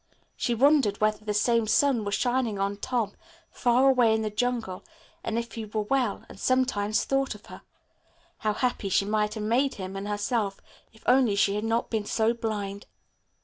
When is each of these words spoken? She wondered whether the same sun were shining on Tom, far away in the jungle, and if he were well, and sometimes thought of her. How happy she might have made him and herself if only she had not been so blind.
She 0.35 0.55
wondered 0.55 0.99
whether 0.99 1.23
the 1.23 1.31
same 1.35 1.67
sun 1.67 2.03
were 2.03 2.11
shining 2.11 2.57
on 2.57 2.77
Tom, 2.77 3.13
far 3.51 3.87
away 3.87 4.15
in 4.15 4.23
the 4.23 4.31
jungle, 4.31 4.83
and 5.23 5.37
if 5.37 5.51
he 5.51 5.63
were 5.65 5.83
well, 5.83 6.23
and 6.27 6.39
sometimes 6.39 7.03
thought 7.03 7.35
of 7.35 7.45
her. 7.45 7.61
How 8.39 8.53
happy 8.53 8.89
she 8.89 9.05
might 9.05 9.35
have 9.35 9.43
made 9.43 9.75
him 9.75 9.95
and 9.95 10.07
herself 10.07 10.59
if 10.91 11.03
only 11.05 11.35
she 11.35 11.53
had 11.53 11.65
not 11.65 11.91
been 11.91 12.05
so 12.05 12.33
blind. 12.33 12.87